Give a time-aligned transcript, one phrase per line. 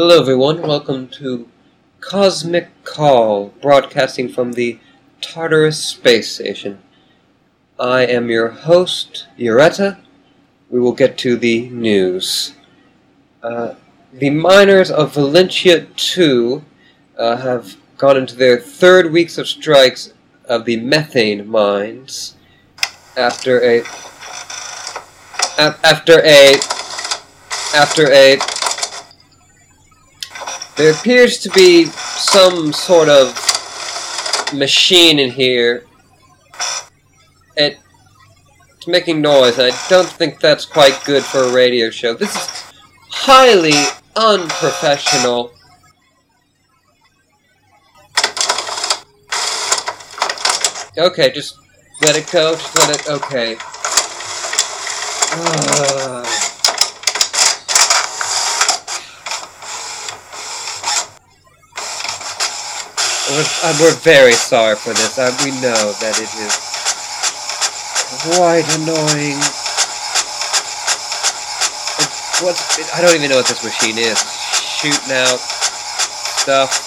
[0.00, 0.62] Hello, everyone.
[0.62, 1.48] Welcome to
[1.98, 4.78] Cosmic Call, broadcasting from the
[5.20, 6.78] Tartarus Space Station.
[7.80, 9.98] I am your host, Yoretta.
[10.70, 12.54] We will get to the news.
[13.42, 13.74] Uh,
[14.12, 16.64] the miners of Valentia 2
[17.18, 22.36] uh, have gone into their third weeks of strikes of the methane mines
[23.16, 23.82] after a-
[25.58, 26.54] after a
[27.74, 28.38] after a
[30.78, 33.34] there appears to be some sort of
[34.54, 35.84] machine in here.
[37.56, 37.78] It,
[38.76, 42.14] it's making noise, I don't think that's quite good for a radio show.
[42.14, 42.72] This is
[43.10, 43.74] highly
[44.16, 45.52] unprofessional.
[50.96, 51.56] Okay, just
[52.02, 52.54] let it go.
[52.54, 53.08] Just let it.
[53.08, 53.56] Okay.
[55.30, 56.27] Ah.
[63.38, 65.16] We're, we're very sorry for this.
[65.44, 66.58] We know that it is
[68.34, 69.38] quite annoying.
[72.02, 72.10] It,
[72.42, 74.18] what, it, I don't even know what this machine is.
[74.58, 76.82] Shooting out stuff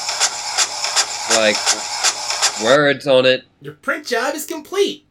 [1.37, 1.55] like
[2.61, 3.45] words on it.
[3.61, 5.07] Your print job is complete.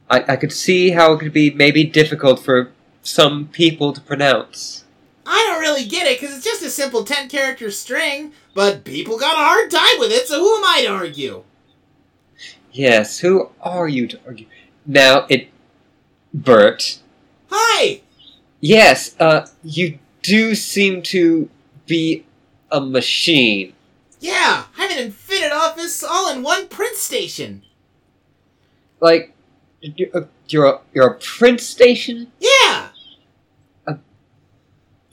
[0.09, 2.71] I I could see how it could be maybe difficult for
[3.03, 4.85] some people to pronounce.
[5.27, 9.19] I don't really get it because it's just a simple ten character string, but people
[9.19, 10.29] got a hard time with it.
[10.29, 11.45] So who am I to argue?
[12.73, 13.19] Yes.
[13.19, 14.47] Who are you to argue?
[14.87, 15.49] Now it,
[16.33, 17.01] Bert.
[17.51, 18.03] Hi.
[18.61, 21.49] Yes, uh, you do seem to
[21.87, 22.25] be
[22.71, 23.75] a machine.
[24.21, 27.63] Yeah, I'm an infinite office all in one print station.
[29.01, 29.35] Like,
[29.85, 32.33] uh, you're a, you're a print station?
[32.41, 32.46] Yeah.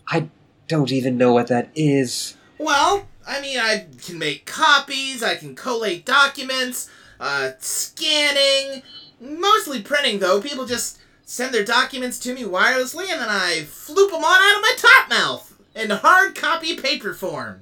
[0.08, 0.30] I
[0.68, 2.36] don't even know what that is.
[2.58, 6.90] Well, I mean, I can make copies, I can collate documents,
[7.20, 8.84] uh, scanning,
[9.20, 10.42] mostly printing though.
[10.42, 14.58] People just send their documents to me wirelessly and then I floop them on out
[14.58, 17.62] of my top mouth in hard copy paper form.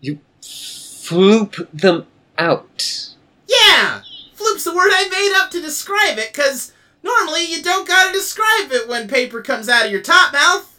[0.00, 2.06] You floop them
[2.38, 3.10] out.
[3.46, 4.02] Yeah!
[4.34, 6.72] Floop's the word I made up to describe it, cause
[7.02, 10.71] normally you don't gotta describe it when paper comes out of your top mouth.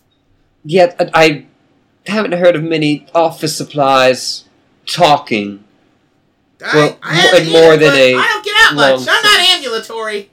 [0.66, 1.46] Yet, I
[2.06, 4.46] haven't heard of many office supplies
[4.86, 5.64] talking.
[6.64, 9.00] I, Well, I and more than a I don't get out much.
[9.02, 10.30] I'm not ambulatory.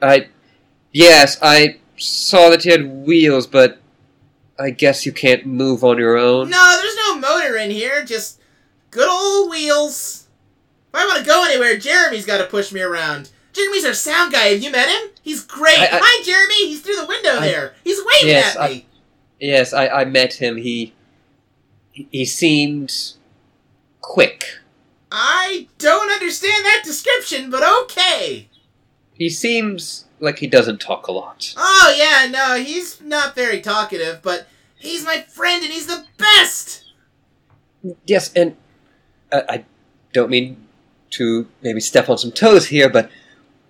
[0.00, 0.28] I,
[0.92, 3.80] yes, I saw that you had wheels, but
[4.58, 6.50] I guess you can't move on your own.
[6.50, 8.04] No, there's no motor in here.
[8.04, 8.40] Just
[8.90, 10.28] good old wheels.
[10.88, 13.30] If I want to go anywhere, Jeremy's got to push me around.
[13.56, 14.48] Jeremy's our sound guy.
[14.48, 15.10] Have you met him?
[15.22, 15.78] He's great.
[15.78, 16.68] I- I- Hi, Jeremy.
[16.68, 17.74] He's through the window I- there.
[17.82, 18.86] He's waving Yes, at me.
[19.40, 20.56] Yes, I, I met him.
[20.56, 20.92] He
[21.92, 22.92] he seemed
[24.02, 24.58] quick.
[25.10, 28.48] I don't understand that description, but okay.
[29.14, 31.54] He seems like he doesn't talk a lot.
[31.56, 34.46] Oh yeah, no, he's not very talkative, but
[34.78, 36.84] he's my friend and he's the best.
[38.04, 38.56] Yes, and
[39.32, 39.64] uh, I
[40.12, 40.66] don't mean
[41.12, 43.10] to maybe step on some toes here, but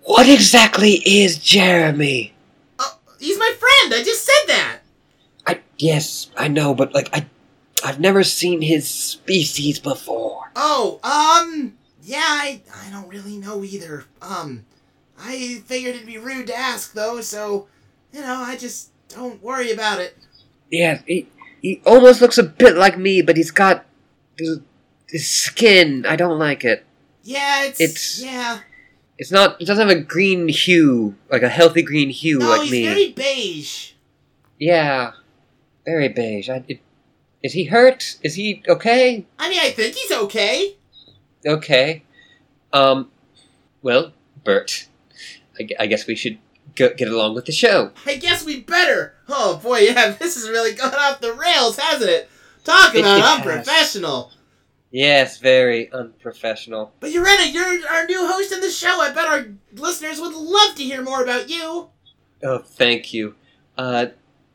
[0.07, 2.33] what exactly is Jeremy?
[2.79, 3.93] Oh, he's my friend.
[3.93, 4.79] I just said that.
[5.45, 7.25] I yes, I know, but like I
[7.83, 10.51] I've never seen his species before.
[10.55, 14.05] Oh, um, Yeah, I, I don't really know either.
[14.21, 14.65] Um,
[15.19, 17.67] I figured it'd be rude to ask, though, so,
[18.11, 20.17] you know, I just don't worry about it.
[20.71, 21.27] Yeah, he,
[21.61, 23.85] he almost looks a bit like me, but he's got
[24.39, 24.59] his,
[25.07, 26.05] his skin.
[26.07, 26.83] I don't like it.
[27.23, 28.59] Yeah, it's, It's- yeah.
[29.17, 29.59] It's not.
[29.61, 32.85] It doesn't have a green hue, like a healthy green hue, No, like he's me.
[32.85, 33.91] very beige.
[34.59, 35.11] Yeah,
[35.85, 36.49] very beige.
[36.49, 36.79] I, it,
[37.43, 38.17] is he hurt?
[38.23, 39.25] Is he okay?
[39.39, 40.75] I mean, I think he's okay.
[41.45, 42.03] Okay.
[42.73, 43.09] Um.
[43.81, 44.11] Well,
[44.43, 44.87] Bert,
[45.59, 46.37] I, I guess we should
[46.75, 47.91] go, get along with the show.
[48.05, 49.15] I guess we better.
[49.27, 52.29] Oh boy, yeah, this has really gone off the rails, hasn't it?
[52.63, 53.37] Talk about it has.
[53.39, 54.31] unprofessional.
[54.91, 56.93] Yes, very unprofessional.
[56.99, 59.01] But Yoretta, you're our new host in the show.
[59.01, 61.89] I bet our listeners would love to hear more about you.
[62.43, 63.35] Oh, thank you.
[63.77, 64.07] Uh,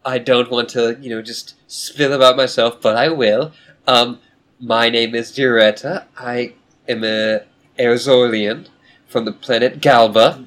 [0.05, 3.53] I don't want to, you know, just spill about myself, but I will.
[3.87, 4.21] Um,
[4.59, 6.07] my name is Duretta.
[6.17, 6.55] I
[6.89, 7.43] am a
[7.79, 8.69] Erzolian
[9.07, 10.47] from the planet Galba.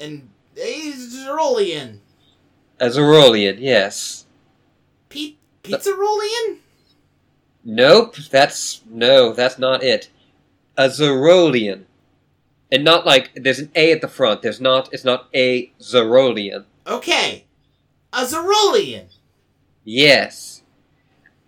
[0.00, 1.98] And Azerolian.
[2.80, 4.26] Azerolian, yes.
[5.08, 6.58] Pe- Pizzarolian?
[7.64, 10.10] Nope, that's no, that's not it.
[10.76, 11.84] A Azerolian.
[12.70, 14.42] And not like there's an A at the front.
[14.42, 16.64] There's not it's not a Zerolian.
[16.86, 17.44] Okay.
[18.12, 19.06] a Azerolian.
[19.84, 20.62] Yes.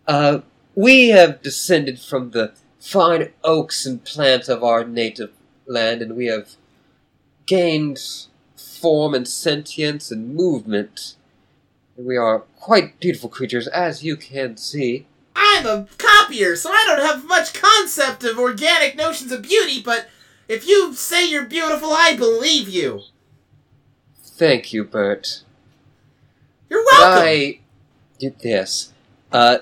[0.07, 0.41] Uh,
[0.75, 5.31] we have descended from the fine oaks and plants of our native
[5.67, 6.57] land, and we have
[7.47, 8.01] gained
[8.57, 11.17] form and sentience and movement.
[11.97, 15.07] And we are quite beautiful creatures, as you can see.
[15.35, 20.09] I'm a copier, so I don't have much concept of organic notions of beauty, but
[20.49, 23.03] if you say you're beautiful, I believe you.
[24.23, 25.43] Thank you, Bert.
[26.69, 27.23] You're welcome.
[27.25, 27.61] I
[28.19, 28.93] did this.
[29.33, 29.59] Uh,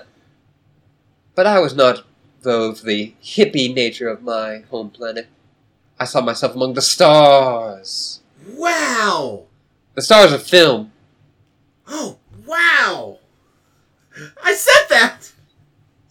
[1.35, 2.03] but I was not,
[2.41, 5.27] though, of the hippie nature of my home planet.
[5.99, 8.21] I saw myself among the stars.
[8.47, 9.43] Wow.
[9.95, 10.91] The stars of film.
[11.87, 13.19] Oh, wow.
[14.43, 15.18] I said that.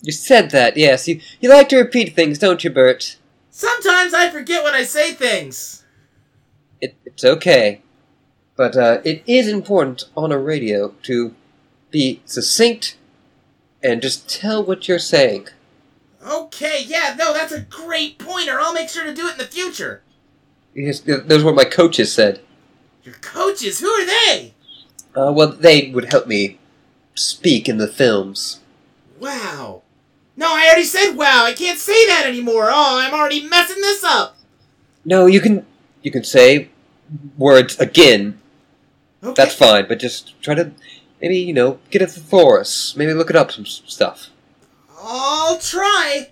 [0.09, 1.07] You said that, yes.
[1.07, 3.19] You, you like to repeat things, don't you, Bert?
[3.51, 5.85] Sometimes I forget when I say things.
[6.81, 7.83] It, it's okay.
[8.57, 11.35] But uh, it is important on a radio to
[11.91, 12.97] be succinct
[13.83, 15.49] and just tell what you're saying.
[16.27, 18.59] Okay, yeah, no, that's a great pointer.
[18.59, 20.01] I'll make sure to do it in the future.
[20.75, 22.41] Yes, th- those were what my coaches said.
[23.05, 24.55] Your coaches, who are they?
[25.15, 26.59] Uh, well, they would help me
[27.15, 28.61] speak in the films.
[29.21, 29.83] Wow.
[30.39, 31.45] No, I already said wow.
[31.45, 32.69] I can't say that anymore.
[32.71, 34.37] Oh, I'm already messing this up.
[35.05, 35.67] No, you can
[36.03, 36.69] you can say
[37.37, 38.39] words again.
[39.21, 39.35] Okay.
[39.37, 40.71] That's fine, but just try to
[41.21, 42.97] maybe you know get a thesaurus.
[42.97, 44.29] Maybe look it up some stuff.
[45.03, 46.31] I'll try.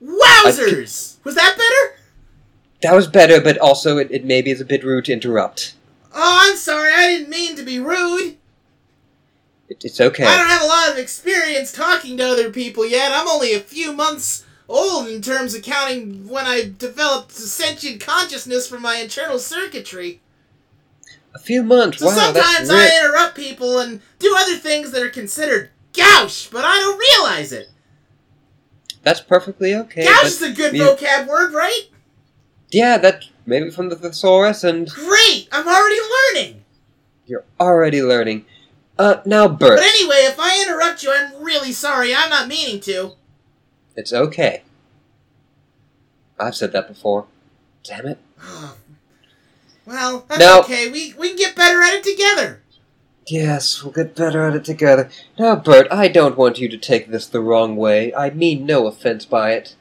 [0.00, 1.16] Wowzers!
[1.24, 2.00] Was that better?
[2.82, 5.74] That was better, but also it, it maybe is a bit rude to interrupt.
[6.14, 6.92] Oh, I'm sorry.
[6.92, 8.36] I didn't mean to be rude.
[9.68, 10.24] It, it's okay.
[10.24, 13.12] I don't have a lot of experience talking to other people yet.
[13.12, 18.68] I'm only a few months old in terms of counting when I developed sentient consciousness
[18.68, 20.20] from my internal circuitry.
[21.34, 21.98] A few months.
[21.98, 26.64] So wow, sometimes I interrupt people and do other things that are considered gauche, but
[26.64, 27.68] I don't realize it.
[29.02, 30.04] that's perfectly okay.
[30.04, 31.88] gauche is a good we- vocab word, right?
[32.70, 35.48] Yeah, that maybe from the thesaurus, and Great!
[35.52, 36.00] I'm already
[36.34, 36.64] learning!
[37.26, 38.44] you're already learning.
[38.98, 42.14] Uh, now, Bert, But anyway, if I interrupt you, I'm really sorry.
[42.14, 43.12] I'm not meaning to.
[43.96, 44.62] it's okay.
[46.38, 47.26] I've said that before.
[47.84, 48.18] Damn it.
[49.86, 50.90] well, that's Now- okay.
[50.90, 52.62] We, we can get better at it together.
[53.26, 55.10] Yes, we'll get better at it together.
[55.38, 58.14] Now, Bert, I don't want you to take this the wrong way.
[58.14, 59.74] I mean no offense by it.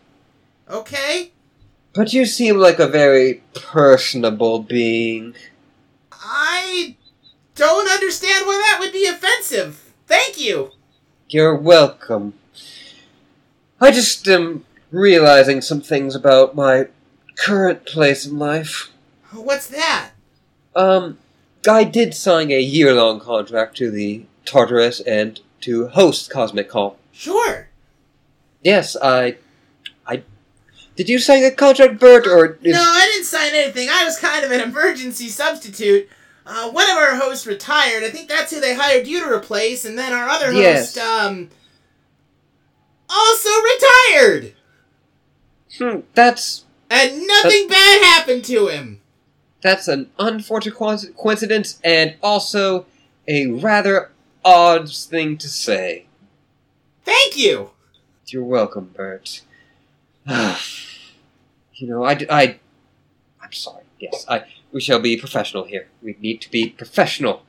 [0.69, 1.31] Okay?
[1.93, 5.33] But you seem like a very personable being.
[6.12, 6.97] I
[7.55, 9.93] don't understand why that would be offensive.
[10.05, 10.71] Thank you.
[11.29, 12.33] You're welcome.
[13.79, 16.87] I just am realizing some things about my
[17.37, 18.91] current place in life.
[19.31, 20.11] What's that?
[20.75, 21.17] Um,
[21.69, 26.97] I did sign a year long contract to the Tartarus and to host Cosmic Call.
[27.11, 27.67] Sure.
[28.63, 29.37] Yes, I.
[30.05, 30.23] I.
[30.95, 32.57] Did you sign the contract, Bert, or.
[32.61, 33.89] Is, No, I didn't sign anything.
[33.89, 36.09] I was kind of an emergency substitute.
[36.50, 38.04] Uh, one of our hosts retired.
[38.04, 40.96] I think that's who they hired you to replace, and then our other Yes.
[40.96, 41.50] host, um,
[43.10, 44.56] also retired.
[45.77, 46.63] Hmm, that's.
[46.89, 49.01] And nothing bad happened to him.
[49.62, 50.77] That's an unfortunate
[51.18, 52.86] coincidence and also
[53.27, 54.12] a rather
[54.46, 56.06] odd thing to say.
[57.04, 57.72] Thank you.
[58.27, 59.42] You're welcome, Bert.
[61.80, 62.60] You know, I, I,
[63.39, 63.84] I'm sorry.
[64.00, 64.46] Yes, I.
[64.71, 65.88] We shall be professional here.
[66.01, 67.43] We need to be professional.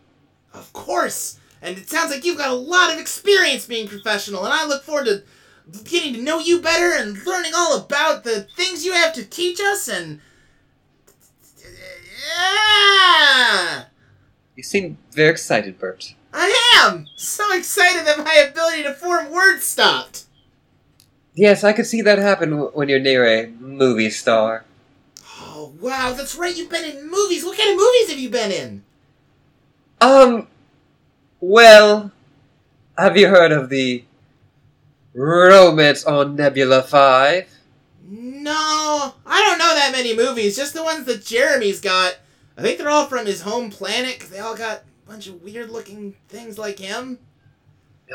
[0.54, 1.38] Of course!
[1.60, 4.84] And it sounds like you've got a lot of experience being professional, and I look
[4.84, 5.22] forward to
[5.84, 9.60] getting to know you better and learning all about the things you have to teach
[9.60, 10.20] us and.
[12.26, 13.84] Yeah!
[14.56, 16.14] You seem very excited, Bert.
[16.32, 17.06] I am!
[17.16, 20.25] So excited that my ability to form words stopped!
[21.34, 24.64] Yes, I could see that happen when you're near a movie star.
[25.60, 27.44] Oh, wow, that's right, you've been in movies!
[27.44, 28.84] What kind of movies have you been in?
[30.00, 30.46] Um,
[31.40, 32.12] well,
[32.96, 34.04] have you heard of the
[35.14, 37.48] Romance on Nebula 5?
[38.08, 42.18] No, I don't know that many movies, just the ones that Jeremy's got.
[42.56, 45.42] I think they're all from his home planet, 'cause they all got a bunch of
[45.42, 47.18] weird looking things like him.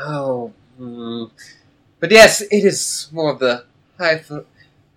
[0.00, 1.24] Oh, hmm.
[2.00, 3.66] but yes, it is more of the
[3.98, 4.24] high,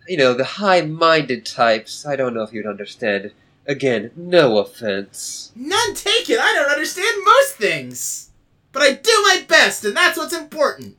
[0.08, 2.06] you know, the high-minded types.
[2.06, 3.32] I don't know if you'd understand.
[3.66, 5.52] Again, no offense.
[5.56, 8.30] None taken, I don't understand most things.
[8.72, 10.96] But I do my best, and that's what's important.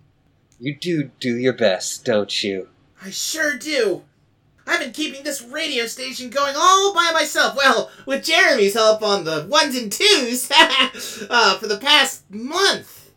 [0.60, 2.68] You do do your best, don't you?
[3.02, 4.02] I sure do.
[4.66, 7.56] I've been keeping this radio station going all by myself.
[7.56, 10.50] Well, with Jeremy's help on the ones and twos
[11.30, 13.10] uh, for the past month.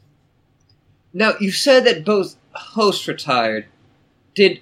[1.13, 3.65] Now, you said that both hosts retired.
[4.33, 4.62] Did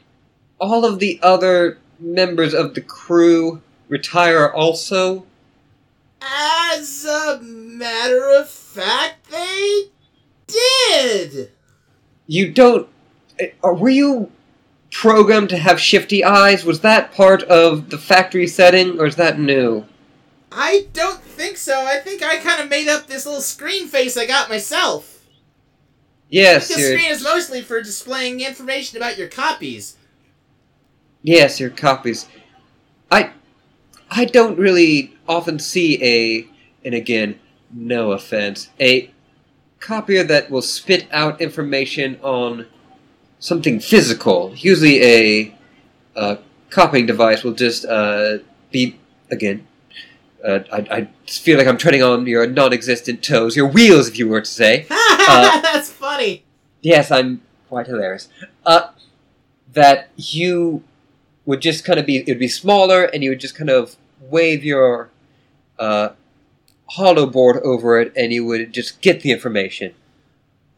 [0.60, 5.26] all of the other members of the crew retire also?
[6.22, 9.86] As a matter of fact, they
[10.48, 11.52] did.
[12.28, 12.88] You don't.
[13.64, 14.32] uh, Were you
[14.92, 16.66] programmed to have shifty eyes?
[16.66, 19.86] Was that part of the factory setting, or is that new?
[20.52, 21.86] I don't think so.
[21.86, 25.24] I think I kind of made up this little screen face I got myself.
[26.30, 29.96] Yes, This your, screen is mostly for displaying information about your copies.
[31.22, 32.28] Yes, your copies.
[33.12, 33.32] I,
[34.10, 36.48] I don't really often see a,
[36.86, 37.40] and again,
[37.72, 39.12] no offense, a
[39.80, 42.66] copier that will spit out information on
[43.40, 44.54] something physical.
[44.56, 45.56] Usually, a,
[46.16, 46.36] uh
[46.70, 48.38] copying device will just uh,
[48.72, 48.98] be
[49.32, 49.66] again.
[50.44, 54.28] Uh, I, I feel like I'm treading on your non-existent toes, your wheels, if you
[54.28, 54.86] were to say.
[55.32, 56.44] Uh, That's funny.
[56.82, 58.30] Yes, I'm quite hilarious.
[58.66, 58.90] Uh,
[59.74, 60.84] that you
[61.50, 63.96] would just kind of be, it would be smaller, and you would just kind of
[64.22, 65.10] wave your
[65.80, 66.10] uh,
[66.92, 69.96] hollow board over it, and you would just get the information.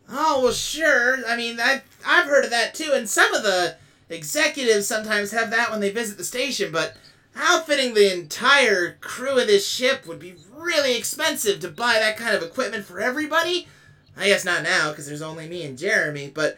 [0.10, 1.18] Oh well, sure.
[1.28, 3.76] I mean, I've I've heard of that too, and some of the
[4.08, 6.72] executives sometimes have that when they visit the station.
[6.72, 6.96] But
[7.36, 12.34] outfitting the entire crew of this ship would be really expensive to buy that kind
[12.34, 13.68] of equipment for everybody.
[14.16, 16.32] I guess not now because there's only me and Jeremy.
[16.34, 16.58] But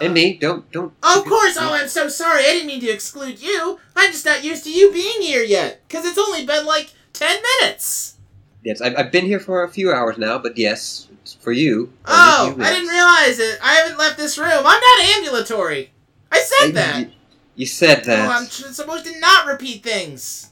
[0.00, 0.92] And me, don't, don't.
[1.02, 1.56] Of course.
[1.58, 2.40] Oh, I'm so sorry.
[2.40, 3.78] I didn't mean to exclude you.
[3.94, 7.40] I'm just not used to you being here yet because it's only been like ten
[7.60, 8.16] minutes.
[8.62, 11.92] Yes, I've, I've been here for a few hours now, but yes, it's for you.
[12.04, 13.58] Oh, I didn't realize it.
[13.62, 14.50] I haven't left this room.
[14.50, 15.92] I'm not ambulatory.
[16.32, 16.98] I said that.
[17.00, 17.12] You,
[17.54, 18.28] you said that.
[18.28, 20.50] Oh, I'm tr- supposed to not repeat things.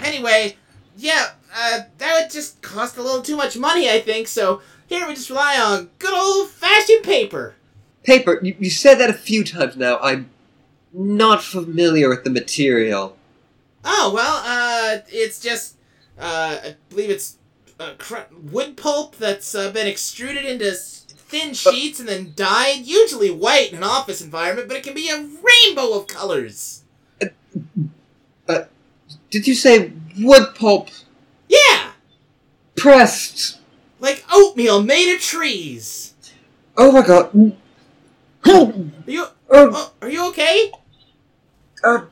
[0.00, 0.56] Anyway,
[0.96, 4.26] yeah, uh, that would just cost a little too much money, I think.
[4.26, 7.54] So here we just rely on good old fashioned paper.
[8.04, 9.98] Paper, you, you said that a few times now.
[9.98, 10.30] I'm
[10.92, 13.16] not familiar with the material.
[13.84, 15.76] Oh well, uh, it's just,
[16.18, 17.38] uh, I believe it's
[17.80, 22.84] uh, cr- wood pulp that's uh, been extruded into s- thin sheets and then dyed,
[22.86, 26.82] usually white in an office environment, but it can be a rainbow of colors.
[29.30, 30.90] Did you say wood pulp
[31.48, 31.92] Yeah,
[32.76, 33.58] pressed?
[33.98, 36.12] like oatmeal made of trees.
[36.76, 37.56] Oh my god.
[38.44, 38.72] Are
[39.06, 39.24] you?
[39.50, 40.70] Oh, Oh, are you okay?
[41.84, 42.04] uh,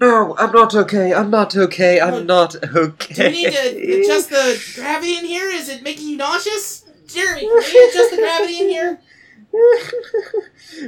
[0.00, 1.12] no, I'm not okay.
[1.12, 2.00] I'm not okay.
[2.00, 3.30] I'm not Do we okay.
[3.30, 5.48] need to adjust the gravity in here?
[5.48, 6.84] Is it making you nauseous?
[7.08, 9.00] Jeremy, can we adjust the gravity in here?
[9.50, 9.58] Do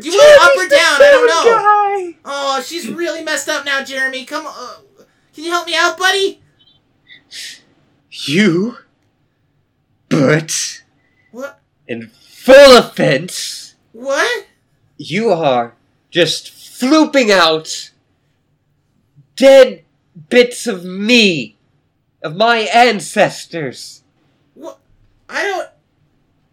[0.09, 1.03] you want it up or down?
[1.03, 1.27] I don't
[2.15, 2.15] know.
[2.25, 4.25] Oh, she's really messed up now, Jeremy.
[4.25, 4.55] Come on.
[4.57, 5.05] Uh,
[5.35, 6.41] can you help me out, buddy?
[8.11, 8.77] You,
[10.09, 10.83] but
[11.33, 11.61] What?
[11.89, 14.47] in full offense, What?
[15.00, 15.75] You are
[16.11, 17.90] just flooping out
[19.35, 19.83] dead
[20.28, 21.57] bits of me,
[22.23, 24.02] of my ancestors.
[24.54, 24.78] What?
[25.28, 25.69] I don't.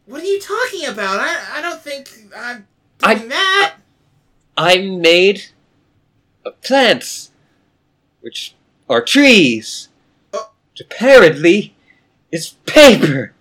[0.06, 1.20] What are you talking about?
[1.20, 2.68] I, I don't think I'm
[3.04, 3.76] I- doing that.
[4.56, 5.48] I'm made
[6.46, 7.32] of plants,
[8.22, 8.56] which
[8.90, 9.90] are trees,
[10.34, 10.52] Oh.
[10.72, 11.76] which apparently
[12.32, 13.34] is paper.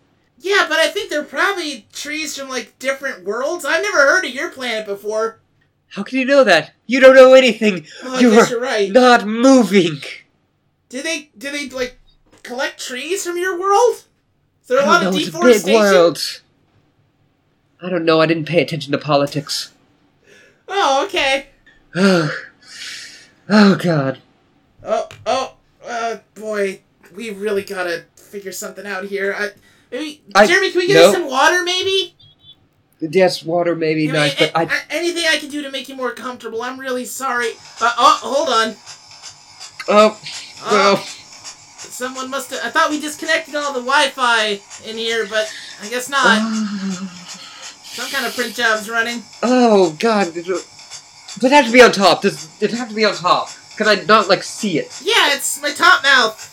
[0.46, 3.64] Yeah, but I think they're probably trees from like different worlds.
[3.64, 5.40] I've never heard of your planet before.
[5.88, 6.72] How can you know that?
[6.86, 7.84] You don't know anything.
[8.04, 8.92] Oh, you're, you're right.
[8.92, 10.00] Not moving.
[10.88, 11.98] Do they do they like
[12.44, 14.04] collect trees from your world?
[14.62, 15.66] Is there a lot don't of know, it's a deforestation?
[15.66, 16.40] big world.
[17.82, 18.20] I don't know.
[18.20, 19.72] I didn't pay attention to politics.
[20.68, 21.48] Oh, okay.
[21.96, 22.30] Oh,
[23.48, 24.20] oh God.
[24.84, 26.82] Oh, oh, uh, boy,
[27.16, 29.34] we really gotta figure something out here.
[29.36, 29.50] I,
[29.98, 31.08] maybe, I- Jeremy, can we get no.
[31.08, 32.14] us some water, maybe?
[33.00, 34.62] Yes, water may be I mean, nice, but a- I.
[34.62, 36.62] a- anything I can do to make you more comfortable.
[36.62, 37.50] I'm really sorry.
[37.80, 38.76] Uh, oh, hold on.
[39.88, 40.18] Oh,
[40.68, 40.96] Oh,
[41.78, 42.60] someone must have.
[42.64, 46.40] I thought we disconnected all the Wi-Fi in here, but I guess not.
[47.84, 49.22] Some kind of print job's running.
[49.42, 50.32] Oh God!
[50.34, 50.48] Does
[51.44, 52.22] it have to be on top?
[52.22, 53.50] Does it have to be on top?
[53.76, 54.98] Can I not like see it?
[55.04, 56.52] Yeah, it's my top mouth.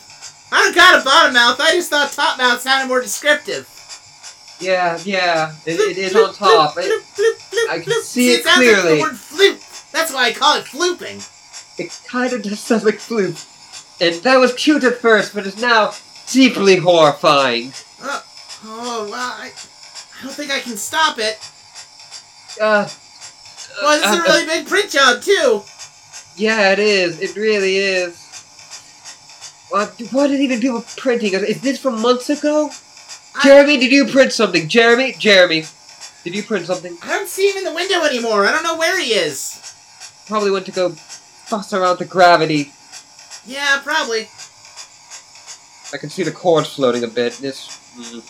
[0.53, 1.60] I don't got a bottom mouth.
[1.60, 3.67] I just thought top mouth sounded more descriptive.
[4.60, 5.53] Yeah, yeah.
[5.65, 6.75] It, it is on top.
[6.77, 6.92] It,
[7.70, 9.92] I can see it sounds Like the word floop.
[9.92, 11.27] That's why I call it flooping.
[11.79, 13.44] it kind of does sound like flute,
[14.00, 15.92] and that was cute at first, but it's now
[16.31, 17.74] deeply horrifying.
[18.66, 21.37] Oh, well, I, I don't think I can stop it.
[22.61, 22.87] Uh,
[23.81, 25.63] Well, this is uh, a really big print job, too.
[26.37, 27.20] Yeah, it is.
[27.20, 28.23] It really is.
[29.70, 31.34] What, what are even people printing?
[31.34, 32.70] Is this from months ago?
[33.36, 34.68] I- Jeremy, did you print something?
[34.68, 35.66] Jeremy, Jeremy,
[36.24, 36.96] did you print something?
[37.02, 38.46] I don't see him in the window anymore.
[38.46, 39.60] I don't know where he is.
[40.28, 42.72] Probably went to go fuss around the gravity.
[43.46, 44.30] Yeah, probably.
[45.92, 47.34] I can see the cords floating a bit.
[47.34, 47.68] This.
[47.98, 48.24] mm.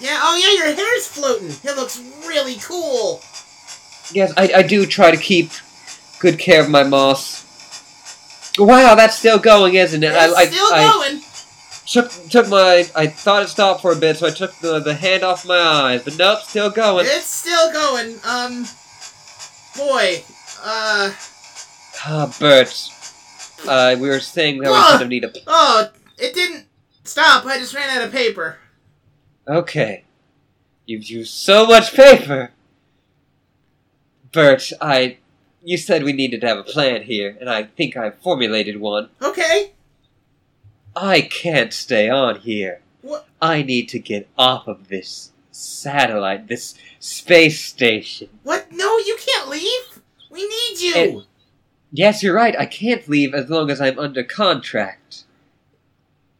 [0.00, 1.48] Yeah, oh yeah, your hair's floating.
[1.48, 3.20] It looks really cool.
[4.12, 5.50] Yes, I, I do try to keep
[6.20, 7.39] good care of my moss.
[8.60, 10.12] Wow, that's still going, isn't it?
[10.14, 11.22] It's I, I, still I going.
[11.86, 12.84] took took my.
[12.94, 15.58] I thought it stopped for a bit, so I took the, the hand off my
[15.58, 17.06] eyes, but nope, still going.
[17.08, 18.16] It's still going.
[18.24, 18.66] Um,
[19.76, 20.22] boy,
[20.62, 21.12] uh,
[22.04, 22.90] Ah, Bert.
[23.68, 24.88] Uh, we were saying that we Ah!
[24.92, 25.32] kind of need a.
[25.46, 26.66] oh, it didn't
[27.04, 27.44] stop.
[27.46, 28.58] I just ran out of paper.
[29.48, 30.04] Okay.
[30.86, 32.50] You've used so much paper!
[34.32, 35.18] Bert, I.
[35.62, 39.10] You said we needed to have a plan here, and I think I've formulated one.
[39.20, 39.72] Okay.
[40.96, 42.80] I can't stay on here.
[43.02, 43.26] What?
[43.40, 48.28] I need to get off of this satellite, this space station.
[48.42, 48.72] What?
[48.72, 50.00] No, you can't leave.
[50.30, 50.94] We need you.
[50.94, 51.24] It-
[51.92, 52.54] Yes, you're right.
[52.56, 55.24] I can't leave as long as I'm under contract.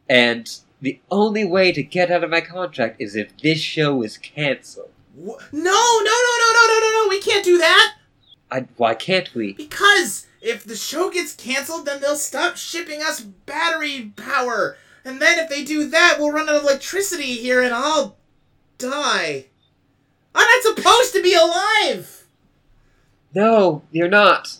[0.09, 4.17] And the only way to get out of my contract is if this show is
[4.17, 4.91] canceled.
[5.13, 7.09] Wha- no, no, no, no, no, no, no, no.
[7.09, 7.95] We can't do that
[8.51, 9.53] I, why can't we?
[9.53, 15.39] because if the show gets canceled, then they'll stop shipping us battery power, and then
[15.39, 18.17] if they do that, we'll run out of electricity here, and I'll
[18.77, 19.45] die.
[20.33, 22.25] I'm not supposed to be alive.
[23.33, 24.57] No, you're not.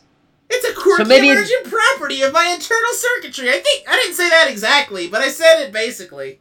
[0.49, 3.49] It's a quirky So maybe it- emergent property of my internal circuitry.
[3.49, 6.39] I think I didn't say that exactly, but I said it basically.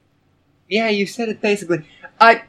[0.68, 1.84] Yeah, you said it basically.
[2.20, 2.42] I.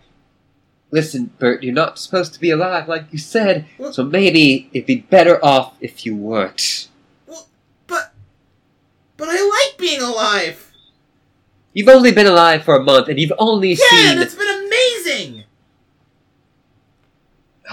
[0.92, 4.86] Listen, Bert, you're not supposed to be alive like you said, Well- so maybe it'd
[4.86, 6.90] be better off if you weren't.
[7.26, 7.48] Well,
[7.88, 8.14] But,
[9.18, 10.72] but I like being alive.
[11.74, 14.20] You've only been alive for a month, and you've only seen Yeah, seen.
[14.20, 15.44] that's been amazing.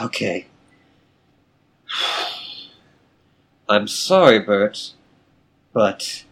[0.00, 0.46] Okay.
[3.68, 4.92] I'm sorry, Bert,
[5.72, 6.24] but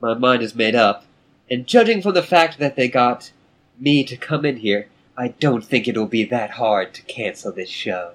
[0.00, 1.04] my mind is made up,
[1.50, 3.32] and judging from the fact that they got
[3.80, 7.70] me to come in here, I don't think it'll be that hard to cancel this
[7.70, 8.12] show.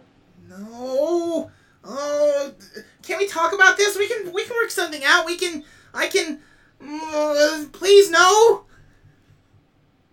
[0.48, 1.52] No.
[1.84, 2.54] Oh,
[3.02, 3.98] can we talk about this?
[3.98, 5.26] We can we can work something out.
[5.26, 6.40] We can I can
[6.84, 8.66] uh, please no.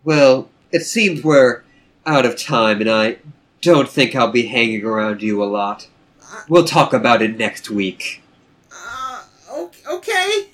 [0.05, 1.63] Well, it seems we're
[2.07, 3.19] out of time, and I
[3.61, 5.89] don't think I'll be hanging around you a lot.
[6.49, 8.23] We'll talk about it next week.
[8.73, 9.25] Uh,
[9.91, 10.49] okay.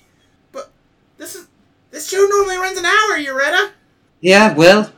[0.51, 0.71] But
[1.17, 1.47] this is
[1.91, 3.71] this show normally runs an hour, Yoretta.
[4.19, 4.91] Yeah, well,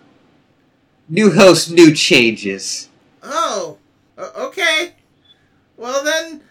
[1.09, 2.89] new host, new changes.
[3.23, 3.77] Oh.
[4.17, 4.93] Okay.
[5.75, 6.41] Well then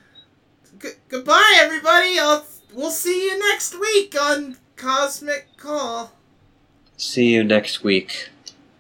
[0.81, 2.19] g- goodbye everybody.
[2.19, 6.13] I'll we'll see you next week on Cosmic Call.
[6.97, 8.31] See you next week.